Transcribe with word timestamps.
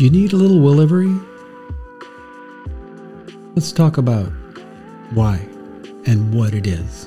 Do 0.00 0.06
you 0.06 0.10
need 0.10 0.32
a 0.32 0.36
little 0.36 0.56
Wellevry? 0.56 1.12
Let's 3.54 3.70
talk 3.70 3.98
about 3.98 4.32
why 5.12 5.46
and 6.06 6.32
what 6.32 6.54
it 6.54 6.66
is. 6.66 7.06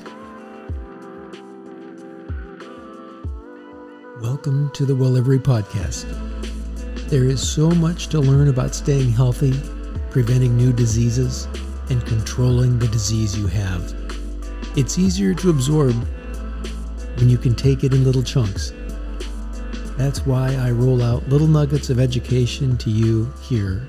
Welcome 4.22 4.70
to 4.74 4.86
the 4.86 4.94
Wellevry 4.94 5.40
Podcast. 5.40 6.06
There 7.08 7.24
is 7.24 7.42
so 7.42 7.68
much 7.68 8.10
to 8.10 8.20
learn 8.20 8.46
about 8.46 8.76
staying 8.76 9.10
healthy, 9.10 9.60
preventing 10.10 10.56
new 10.56 10.72
diseases, 10.72 11.48
and 11.90 12.06
controlling 12.06 12.78
the 12.78 12.86
disease 12.86 13.36
you 13.36 13.48
have. 13.48 13.92
It's 14.76 15.00
easier 15.00 15.34
to 15.34 15.50
absorb 15.50 15.96
when 17.16 17.28
you 17.28 17.38
can 17.38 17.56
take 17.56 17.82
it 17.82 17.92
in 17.92 18.04
little 18.04 18.22
chunks 18.22 18.72
that's 19.96 20.26
why 20.26 20.54
I 20.54 20.70
roll 20.70 21.02
out 21.02 21.28
little 21.28 21.46
nuggets 21.46 21.90
of 21.90 22.00
education 22.00 22.76
to 22.78 22.90
you 22.90 23.32
here 23.42 23.86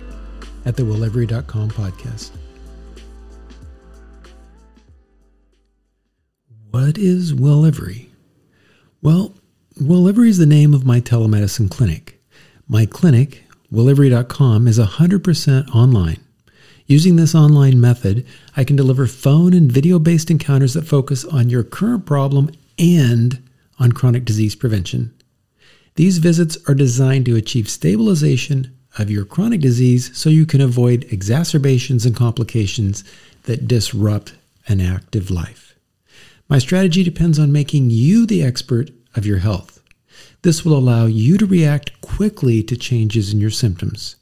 at 0.65 0.75
the 0.75 0.83
Wellevry.com 0.83 1.71
podcast. 1.71 2.31
What 6.71 6.97
is 6.97 7.33
Wellevry? 7.33 8.09
Well, 9.01 9.33
Wellevry 9.79 10.27
is 10.27 10.37
the 10.37 10.45
name 10.45 10.73
of 10.73 10.85
my 10.85 10.99
telemedicine 10.99 11.71
clinic. 11.71 12.21
My 12.67 12.85
clinic, 12.85 13.43
Wellevry.com, 13.71 14.67
is 14.67 14.79
100% 14.79 15.75
online. 15.75 16.17
Using 16.87 17.15
this 17.15 17.33
online 17.33 17.81
method, 17.81 18.25
I 18.55 18.63
can 18.63 18.75
deliver 18.75 19.07
phone 19.07 19.53
and 19.53 19.71
video 19.71 19.99
based 19.99 20.29
encounters 20.29 20.73
that 20.75 20.87
focus 20.87 21.25
on 21.25 21.49
your 21.49 21.63
current 21.63 22.05
problem 22.05 22.51
and 22.77 23.41
on 23.79 23.91
chronic 23.91 24.25
disease 24.25 24.55
prevention. 24.55 25.13
These 25.95 26.17
visits 26.17 26.57
are 26.67 26.75
designed 26.75 27.25
to 27.25 27.37
achieve 27.37 27.69
stabilization 27.69 28.75
of 28.97 29.09
your 29.09 29.23
chronic 29.23 29.61
disease 29.61 30.15
so 30.17 30.29
you 30.29 30.45
can 30.45 30.59
avoid 30.59 31.05
exacerbations 31.09 32.05
and 32.05 32.13
complications 32.13 33.05
that 33.43 33.67
disrupt 33.67 34.33
an 34.67 34.81
active 34.81 35.31
life. 35.31 35.75
My 36.49 36.59
strategy 36.59 37.01
depends 37.01 37.39
on 37.39 37.51
making 37.51 37.91
you 37.91 38.25
the 38.25 38.43
expert 38.43 38.91
of 39.15 39.25
your 39.25 39.37
health. 39.39 39.81
This 40.41 40.65
will 40.65 40.77
allow 40.77 41.05
you 41.05 41.37
to 41.37 41.45
react 41.45 42.01
quickly 42.01 42.61
to 42.63 42.75
changes 42.75 43.33
in 43.33 43.39
your 43.39 43.49
symptoms. 43.49 44.17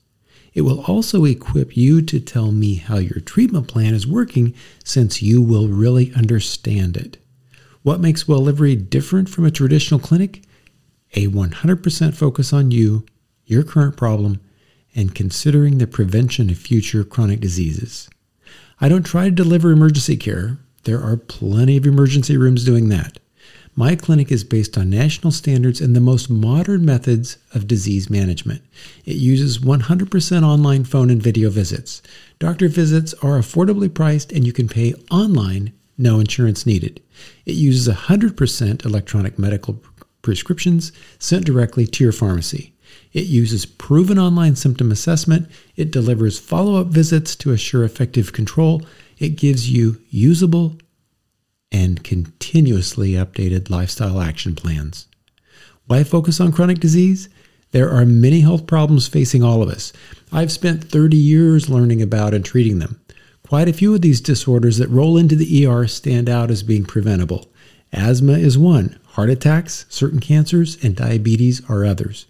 It 0.53 0.61
will 0.61 0.81
also 0.81 1.25
equip 1.25 1.75
you 1.75 2.03
to 2.03 2.19
tell 2.19 2.51
me 2.51 2.75
how 2.75 2.97
your 2.97 3.19
treatment 3.19 3.67
plan 3.67 3.95
is 3.95 4.05
working 4.05 4.53
since 4.83 5.23
you 5.23 5.41
will 5.41 5.67
really 5.67 6.13
understand 6.13 6.95
it. 6.97 7.17
What 7.81 7.99
makes 7.99 8.25
Wellevry 8.25 8.89
different 8.89 9.27
from 9.27 9.45
a 9.45 9.51
traditional 9.51 9.99
clinic? 9.99 10.43
A 11.13 11.27
100% 11.27 12.13
focus 12.13 12.53
on 12.53 12.71
you, 12.71 13.05
your 13.45 13.63
current 13.63 13.97
problem, 13.97 14.39
and 14.95 15.15
considering 15.15 15.77
the 15.77 15.87
prevention 15.87 16.49
of 16.49 16.57
future 16.57 17.03
chronic 17.03 17.39
diseases. 17.39 18.09
I 18.79 18.89
don't 18.89 19.05
try 19.05 19.25
to 19.25 19.31
deliver 19.31 19.71
emergency 19.71 20.17
care. 20.17 20.57
There 20.83 21.01
are 21.01 21.17
plenty 21.17 21.77
of 21.77 21.85
emergency 21.85 22.37
rooms 22.37 22.65
doing 22.65 22.89
that. 22.89 23.17
My 23.75 23.95
clinic 23.95 24.31
is 24.31 24.43
based 24.43 24.77
on 24.77 24.91
national 24.91 25.31
standards 25.31 25.81
and 25.81 25.95
the 25.95 25.99
most 25.99 26.29
modern 26.29 26.85
methods 26.85 27.37
of 27.55 27.67
disease 27.67 28.07
management. 28.07 28.61
It 29.03 29.15
uses 29.15 29.57
100% 29.57 30.43
online 30.43 30.83
phone 30.83 31.09
and 31.09 31.21
video 31.21 31.49
visits. 31.49 32.03
Doctor 32.37 32.67
visits 32.67 33.15
are 33.15 33.39
affordably 33.39 33.91
priced 33.91 34.31
and 34.31 34.45
you 34.45 34.53
can 34.53 34.67
pay 34.67 34.93
online, 35.09 35.73
no 35.97 36.19
insurance 36.19 36.67
needed. 36.67 37.01
It 37.47 37.55
uses 37.55 37.91
100% 37.91 38.85
electronic 38.85 39.39
medical 39.39 39.73
prescriptions 40.23 40.91
sent 41.19 41.45
directly 41.45 41.85
to 41.85 42.03
your 42.03 42.13
pharmacy. 42.13 42.73
It 43.11 43.27
uses 43.27 43.67
proven 43.67 44.17
online 44.17 44.55
symptom 44.55 44.91
assessment. 44.91 45.47
It 45.75 45.91
delivers 45.91 46.39
follow 46.39 46.81
up 46.81 46.87
visits 46.87 47.35
to 47.37 47.51
assure 47.51 47.83
effective 47.83 48.33
control. 48.33 48.81
It 49.19 49.35
gives 49.35 49.69
you 49.69 50.01
usable 50.09 50.77
and 51.71 52.03
continuously 52.03 53.11
updated 53.11 53.69
lifestyle 53.69 54.19
action 54.19 54.55
plans. 54.55 55.07
Why 55.85 56.03
focus 56.03 56.39
on 56.39 56.51
chronic 56.51 56.79
disease? 56.79 57.29
There 57.71 57.89
are 57.89 58.05
many 58.05 58.41
health 58.41 58.67
problems 58.67 59.07
facing 59.07 59.43
all 59.43 59.61
of 59.61 59.69
us. 59.69 59.91
I've 60.31 60.51
spent 60.51 60.83
30 60.83 61.17
years 61.17 61.69
learning 61.69 62.01
about 62.01 62.33
and 62.33 62.45
treating 62.45 62.79
them. 62.79 63.01
Quite 63.47 63.67
a 63.67 63.73
few 63.73 63.93
of 63.93 64.01
these 64.01 64.21
disorders 64.21 64.77
that 64.77 64.89
roll 64.89 65.17
into 65.17 65.35
the 65.35 65.65
ER 65.65 65.87
stand 65.87 66.29
out 66.29 66.49
as 66.49 66.63
being 66.63 66.85
preventable. 66.85 67.51
Asthma 67.91 68.33
is 68.33 68.57
one, 68.57 68.97
heart 69.13 69.29
attacks, 69.29 69.85
certain 69.89 70.19
cancers, 70.19 70.83
and 70.83 70.95
diabetes 70.95 71.61
are 71.69 71.85
others. 71.85 72.25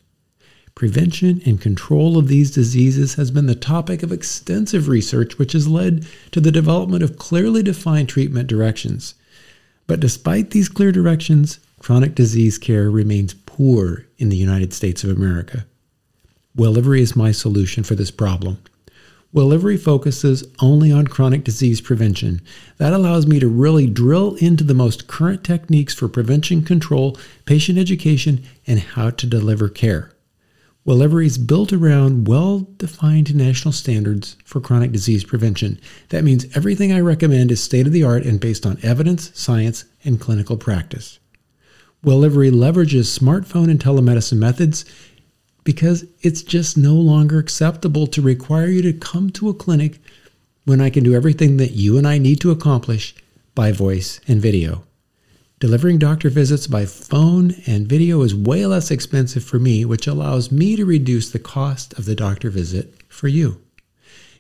Prevention 0.76 1.42
and 1.46 1.62
control 1.62 2.18
of 2.18 2.28
these 2.28 2.52
diseases 2.52 3.14
has 3.14 3.32
been 3.32 3.46
the 3.46 3.56
topic 3.56 4.04
of 4.04 4.12
extensive 4.12 4.90
research, 4.90 5.38
which 5.38 5.54
has 5.54 5.68
led 5.68 6.06
to 6.32 6.42
the 6.42 6.52
development 6.52 7.02
of 7.02 7.18
clearly 7.18 7.64
defined 7.64 8.10
treatment 8.10 8.48
directions. 8.48 9.14
But 9.88 10.02
despite 10.02 10.52
these 10.52 10.68
clear 10.68 10.92
directions, 10.92 11.60
chronic 11.80 12.16
disease 12.16 12.58
care 12.58 12.92
remains 12.92 13.34
poor 13.34 14.06
in 14.18 14.28
the 14.28 14.38
United 14.38 14.74
States 14.74 15.06
of 15.06 15.10
America. 15.10 15.66
Wellevry 16.58 17.00
is 17.00 17.16
my 17.16 17.32
solution 17.32 17.84
for 17.84 17.96
this 17.96 18.12
problem. 18.12 18.58
Wellevry 19.34 19.80
focuses 19.80 20.44
only 20.60 20.92
on 20.92 21.08
chronic 21.08 21.44
disease 21.44 21.82
prevention. 21.82 22.40
That 22.78 22.94
allows 22.94 23.26
me 23.26 23.40
to 23.40 23.48
really 23.48 23.88
drill 23.88 24.36
into 24.36 24.64
the 24.64 24.76
most 24.76 25.08
current 25.08 25.44
techniques 25.44 25.96
for 25.96 26.08
prevention 26.08 26.62
control, 26.62 27.18
patient 27.46 27.80
education, 27.80 28.44
and 28.68 28.80
how 28.80 29.10
to 29.10 29.26
deliver 29.26 29.70
care. 29.70 30.12
Wellevry 30.86 31.26
is 31.26 31.38
built 31.38 31.74
around 31.74 32.28
well 32.28 32.68
defined 32.78 33.34
national 33.34 33.72
standards 33.72 34.36
for 34.46 34.60
chronic 34.60 34.92
disease 34.92 35.24
prevention. 35.24 35.80
That 36.10 36.24
means 36.24 36.46
everything 36.56 36.92
I 36.92 37.00
recommend 37.00 37.52
is 37.52 37.64
state 37.64 37.88
of 37.88 37.94
the 37.94 38.04
art 38.04 38.26
and 38.26 38.40
based 38.40 38.66
on 38.66 38.78
evidence, 38.84 39.32
science, 39.34 39.86
and 40.04 40.20
clinical 40.20 40.58
practice. 40.58 41.20
Wellevry 42.06 42.52
leverages 42.52 43.18
smartphone 43.18 43.72
and 43.72 43.80
telemedicine 43.80 44.38
methods 44.38 44.84
because 45.64 46.06
it's 46.22 46.42
just 46.42 46.78
no 46.78 46.94
longer 46.94 47.40
acceptable 47.40 48.08
to 48.08 48.22
require 48.22 48.68
you 48.68 48.82
to 48.82 48.94
come 48.94 49.30
to 49.32 49.50
a 49.50 49.54
clinic 49.54 50.00
when 50.66 50.82
I 50.82 50.90
can 50.90 51.04
do 51.04 51.16
everything 51.16 51.58
that 51.58 51.72
you 51.72 51.98
and 51.98 52.08
I 52.08 52.18
need 52.18 52.42
to 52.42 52.52
accomplish 52.52 53.16
by 53.56 53.72
voice 53.72 54.20
and 54.28 54.42
video. 54.42 54.84
Delivering 55.60 55.98
doctor 55.98 56.30
visits 56.30 56.68
by 56.68 56.86
phone 56.86 57.56
and 57.66 57.88
video 57.88 58.22
is 58.22 58.36
way 58.36 58.66
less 58.66 58.92
expensive 58.92 59.44
for 59.44 59.60
me, 59.60 59.86
which 59.86 60.08
allows 60.08 60.52
me 60.52 60.76
to 60.76 60.86
reduce 60.86 61.32
the 61.32 61.40
cost 61.40 61.94
of 61.94 62.06
the 62.06 62.16
doctor 62.16 62.50
visit 62.50 62.94
for 63.08 63.30
you. 63.30 63.62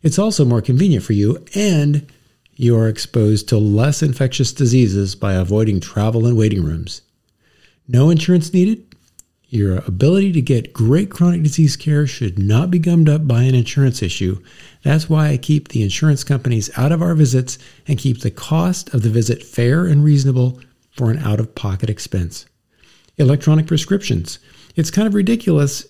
It's 0.02 0.20
also 0.20 0.44
more 0.44 0.62
convenient 0.62 1.06
for 1.06 1.14
you, 1.14 1.46
and 1.56 2.12
you 2.56 2.78
are 2.78 2.90
exposed 2.90 3.48
to 3.50 3.58
less 3.58 4.04
infectious 4.04 4.52
diseases 4.52 5.16
by 5.16 5.34
avoiding 5.34 5.80
travel 5.80 6.26
and 6.26 6.38
waiting 6.38 6.62
rooms. 6.62 7.02
No 7.88 8.10
insurance 8.10 8.54
needed, 8.54 8.93
your 9.54 9.78
ability 9.86 10.32
to 10.32 10.42
get 10.42 10.74
great 10.74 11.12
chronic 11.12 11.44
disease 11.44 11.76
care 11.76 12.08
should 12.08 12.40
not 12.40 12.72
be 12.72 12.80
gummed 12.80 13.08
up 13.08 13.28
by 13.28 13.44
an 13.44 13.54
insurance 13.54 14.02
issue. 14.02 14.42
That's 14.82 15.08
why 15.08 15.30
I 15.30 15.38
keep 15.38 15.68
the 15.68 15.84
insurance 15.84 16.24
companies 16.24 16.76
out 16.76 16.92
of 16.92 17.04
our 17.04 17.14
visits 17.14 17.60
and 17.88 18.00
keep 18.00 18.22
the 18.22 18.32
cost 18.32 18.92
of 18.96 19.04
the 19.04 19.10
visit 19.10 19.44
fair 19.44 19.86
and 19.86 20.04
reasonable 20.04 20.60
for 20.90 21.12
an 21.12 21.20
out 21.20 21.40
of 21.40 21.54
pocket 21.54 21.88
expense. 21.88 22.48
Electronic 23.18 23.68
prescriptions. 23.68 24.40
It's 24.76 24.90
kind 24.90 25.08
of 25.08 25.14
ridiculous 25.14 25.86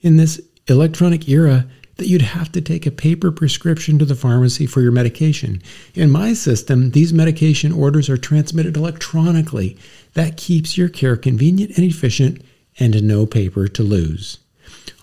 in 0.00 0.16
this 0.16 0.40
electronic 0.68 1.28
era 1.28 1.66
that 1.96 2.06
you'd 2.06 2.22
have 2.22 2.52
to 2.52 2.60
take 2.60 2.86
a 2.86 2.92
paper 2.92 3.32
prescription 3.32 3.98
to 3.98 4.04
the 4.04 4.14
pharmacy 4.14 4.64
for 4.64 4.80
your 4.80 4.92
medication. 4.92 5.60
In 5.94 6.08
my 6.08 6.34
system, 6.34 6.92
these 6.92 7.12
medication 7.12 7.72
orders 7.72 8.08
are 8.08 8.16
transmitted 8.16 8.76
electronically. 8.76 9.76
That 10.14 10.36
keeps 10.36 10.78
your 10.78 10.88
care 10.88 11.16
convenient 11.16 11.76
and 11.76 11.84
efficient 11.84 12.42
and 12.78 13.02
no 13.02 13.26
paper 13.26 13.68
to 13.68 13.82
lose. 13.82 14.38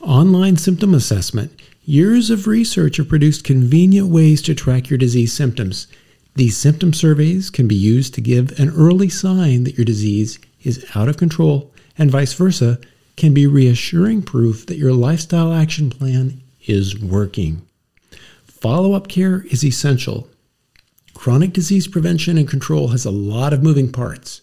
Online 0.02 0.58
symptom 0.58 0.94
assessment. 0.94 1.52
Years 1.84 2.30
of 2.30 2.48
research 2.48 2.98
have 2.98 3.10
produced 3.10 3.44
convenient 3.44 4.08
ways 4.08 4.42
to 4.44 4.56
track 4.56 4.90
your 4.90 4.98
disease 4.98 5.34
symptoms. 5.34 5.88
These 6.36 6.58
symptom 6.58 6.94
surveys 6.94 7.50
can 7.50 7.68
be 7.68 7.76
used 7.76 8.14
to 8.16 8.22
give 8.22 8.60
an 8.60 8.70
early 8.70 9.10
sign 9.10 9.64
that 9.64 9.78
your 9.78 9.86
disease 9.86 10.40
is 10.64 10.86
out 10.96 11.08
of 11.08 11.18
control, 11.18 11.72
and 11.98 12.12
vice 12.12 12.34
versa, 12.34 12.80
can 13.16 13.34
be 13.34 13.48
reassuring 13.48 14.22
proof 14.22 14.66
that 14.66 14.78
your 14.78 14.94
lifestyle 14.94 15.54
action 15.54 15.90
plan 15.90 16.42
is 16.68 17.00
working. 17.00 17.62
Follow 18.44 18.94
up 18.94 19.08
care 19.08 19.46
is 19.52 19.64
essential. 19.64 20.28
Chronic 21.14 21.54
disease 21.54 21.88
prevention 21.88 22.38
and 22.38 22.50
control 22.50 22.90
has 22.90 23.06
a 23.06 23.12
lot 23.12 23.54
of 23.54 23.64
moving 23.64 23.92
parts. 23.92 24.42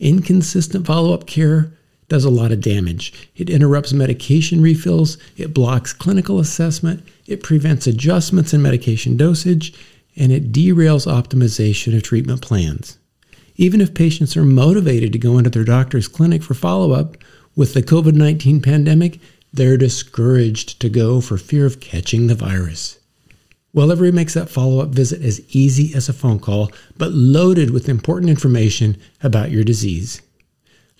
Inconsistent 0.00 0.86
follow 0.86 1.12
up 1.12 1.26
care 1.26 1.72
does 2.10 2.26
a 2.26 2.30
lot 2.30 2.52
of 2.52 2.60
damage. 2.60 3.30
It 3.36 3.48
interrupts 3.48 3.94
medication 3.94 4.60
refills, 4.60 5.16
it 5.38 5.54
blocks 5.54 5.94
clinical 5.94 6.40
assessment, 6.40 7.02
it 7.26 7.42
prevents 7.42 7.86
adjustments 7.86 8.52
in 8.52 8.60
medication 8.60 9.16
dosage, 9.16 9.72
and 10.16 10.30
it 10.32 10.52
derails 10.52 11.10
optimization 11.10 11.96
of 11.96 12.02
treatment 12.02 12.42
plans. 12.42 12.98
Even 13.54 13.80
if 13.80 13.94
patients 13.94 14.36
are 14.36 14.44
motivated 14.44 15.12
to 15.12 15.18
go 15.18 15.38
into 15.38 15.50
their 15.50 15.64
doctor's 15.64 16.08
clinic 16.08 16.42
for 16.42 16.54
follow 16.54 16.92
up, 16.92 17.16
with 17.56 17.74
the 17.74 17.82
COVID 17.82 18.14
19 18.14 18.60
pandemic, 18.60 19.20
they're 19.52 19.76
discouraged 19.76 20.80
to 20.80 20.88
go 20.88 21.20
for 21.20 21.38
fear 21.38 21.64
of 21.64 21.80
catching 21.80 22.26
the 22.26 22.34
virus. 22.34 22.98
Wellevry 23.74 24.12
makes 24.12 24.34
that 24.34 24.50
follow 24.50 24.80
up 24.80 24.88
visit 24.88 25.22
as 25.22 25.40
easy 25.54 25.94
as 25.94 26.08
a 26.08 26.12
phone 26.12 26.40
call, 26.40 26.72
but 26.96 27.12
loaded 27.12 27.70
with 27.70 27.88
important 27.88 28.30
information 28.30 28.96
about 29.22 29.52
your 29.52 29.62
disease. 29.62 30.20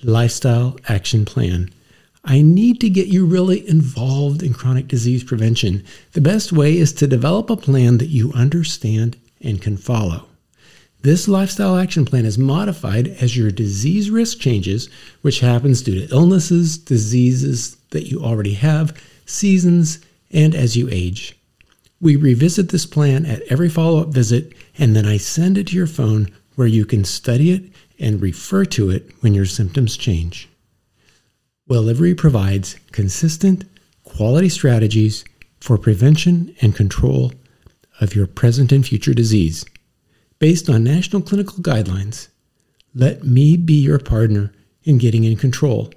Lifestyle 0.02 0.78
Action 0.88 1.24
Plan. 1.24 1.70
I 2.24 2.42
need 2.42 2.80
to 2.80 2.88
get 2.88 3.08
you 3.08 3.26
really 3.26 3.66
involved 3.68 4.42
in 4.42 4.54
chronic 4.54 4.88
disease 4.88 5.24
prevention. 5.24 5.84
The 6.12 6.20
best 6.20 6.52
way 6.52 6.76
is 6.76 6.92
to 6.94 7.06
develop 7.06 7.50
a 7.50 7.56
plan 7.56 7.98
that 7.98 8.08
you 8.08 8.32
understand 8.32 9.16
and 9.42 9.60
can 9.60 9.76
follow. 9.76 10.26
This 11.02 11.28
lifestyle 11.28 11.76
action 11.76 12.04
plan 12.04 12.26
is 12.26 12.36
modified 12.36 13.08
as 13.08 13.36
your 13.36 13.50
disease 13.50 14.10
risk 14.10 14.38
changes, 14.38 14.90
which 15.22 15.40
happens 15.40 15.80
due 15.80 16.06
to 16.06 16.14
illnesses, 16.14 16.76
diseases 16.76 17.76
that 17.90 18.10
you 18.10 18.22
already 18.22 18.54
have, 18.54 18.98
seasons, 19.24 20.00
and 20.30 20.54
as 20.54 20.76
you 20.76 20.88
age. 20.90 21.38
We 22.02 22.16
revisit 22.16 22.68
this 22.68 22.86
plan 22.86 23.24
at 23.24 23.42
every 23.42 23.68
follow 23.70 24.00
up 24.00 24.08
visit, 24.08 24.52
and 24.78 24.94
then 24.94 25.06
I 25.06 25.16
send 25.16 25.56
it 25.56 25.68
to 25.68 25.76
your 25.76 25.86
phone 25.86 26.30
where 26.54 26.66
you 26.66 26.84
can 26.84 27.04
study 27.04 27.52
it 27.52 27.64
and 28.00 28.20
refer 28.20 28.64
to 28.64 28.90
it 28.90 29.10
when 29.20 29.34
your 29.34 29.46
symptoms 29.46 29.96
change. 29.96 30.48
Wellevry 31.68 32.16
provides 32.16 32.76
consistent, 32.90 33.64
quality 34.02 34.48
strategies 34.48 35.24
for 35.60 35.78
prevention 35.78 36.54
and 36.60 36.74
control 36.74 37.32
of 38.00 38.16
your 38.16 38.26
present 38.26 38.72
and 38.72 38.86
future 38.86 39.14
disease 39.14 39.64
based 40.38 40.68
on 40.70 40.82
national 40.82 41.22
clinical 41.22 41.62
guidelines. 41.62 42.28
Let 42.94 43.22
me 43.24 43.56
be 43.56 43.74
your 43.74 43.98
partner 43.98 44.52
in 44.82 44.98
getting 44.98 45.24
in 45.24 45.36
control. 45.36 45.92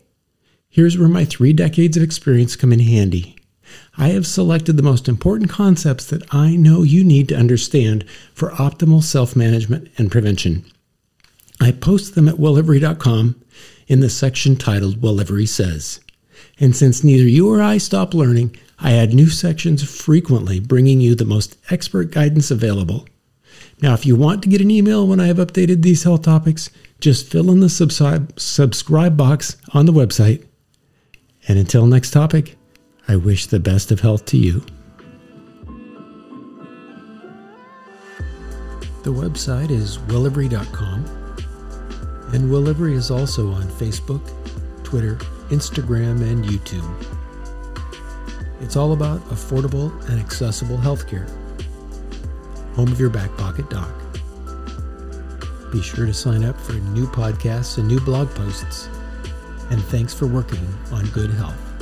Here's 0.69 0.97
where 0.97 1.09
my 1.09 1.25
three 1.25 1.53
decades 1.53 1.97
of 1.97 2.03
experience 2.03 2.55
come 2.55 2.73
in 2.73 2.79
handy. 2.79 3.35
I 3.97 4.09
have 4.09 4.27
selected 4.27 4.77
the 4.77 4.83
most 4.83 5.07
important 5.07 5.49
concepts 5.49 6.05
that 6.07 6.23
I 6.33 6.55
know 6.55 6.83
you 6.83 7.03
need 7.03 7.29
to 7.29 7.37
understand 7.37 8.05
for 8.33 8.51
optimal 8.51 9.01
self 9.01 9.35
management 9.35 9.89
and 9.97 10.11
prevention. 10.11 10.65
I 11.63 11.71
post 11.71 12.15
them 12.15 12.27
at 12.27 12.35
wellevry.com 12.35 13.41
in 13.87 13.99
the 13.99 14.09
section 14.09 14.55
titled 14.55 15.01
Wellevry 15.01 15.47
Says. 15.47 15.99
And 16.59 16.75
since 16.75 17.03
neither 17.03 17.27
you 17.27 17.49
or 17.49 17.61
I 17.61 17.77
stop 17.77 18.13
learning, 18.13 18.55
I 18.79 18.93
add 18.93 19.13
new 19.13 19.29
sections 19.29 19.83
frequently, 19.83 20.59
bringing 20.59 20.99
you 21.01 21.15
the 21.15 21.25
most 21.25 21.57
expert 21.69 22.11
guidance 22.11 22.51
available. 22.51 23.07
Now, 23.81 23.93
if 23.93 24.05
you 24.05 24.15
want 24.15 24.43
to 24.43 24.49
get 24.49 24.61
an 24.61 24.71
email 24.71 25.07
when 25.07 25.19
I 25.19 25.27
have 25.27 25.37
updated 25.37 25.81
these 25.81 26.03
health 26.03 26.23
topics, 26.23 26.69
just 26.99 27.27
fill 27.27 27.51
in 27.51 27.59
the 27.59 27.69
subscribe, 27.69 28.39
subscribe 28.39 29.17
box 29.17 29.57
on 29.73 29.85
the 29.85 29.93
website. 29.93 30.45
And 31.47 31.59
until 31.59 31.85
next 31.85 32.11
topic, 32.11 32.55
I 33.07 33.17
wish 33.17 33.47
the 33.47 33.59
best 33.59 33.91
of 33.91 33.99
health 33.99 34.25
to 34.27 34.37
you. 34.37 34.65
The 39.03 39.11
website 39.11 39.69
is 39.69 39.97
wellevry.com, 39.97 41.22
and 42.33 42.49
Wellevry 42.49 42.93
is 42.93 43.11
also 43.11 43.51
on 43.51 43.63
Facebook, 43.63 44.21
Twitter, 44.83 45.15
Instagram, 45.49 46.21
and 46.29 46.43
YouTube. 46.43 46.89
It's 48.59 48.75
all 48.75 48.93
about 48.93 49.21
affordable 49.29 49.91
and 50.09 50.19
accessible 50.19 50.77
healthcare 50.77 51.29
home 52.75 52.91
of 52.91 52.99
your 52.99 53.09
back 53.09 53.35
pocket 53.37 53.69
doc. 53.69 53.89
Be 55.71 55.81
sure 55.81 56.05
to 56.05 56.13
sign 56.13 56.43
up 56.43 56.59
for 56.59 56.73
new 56.73 57.07
podcasts 57.07 57.77
and 57.77 57.87
new 57.87 57.99
blog 57.99 58.29
posts. 58.29 58.89
And 59.69 59.81
thanks 59.85 60.13
for 60.13 60.27
working 60.27 60.67
on 60.91 61.05
good 61.07 61.31
health. 61.31 61.72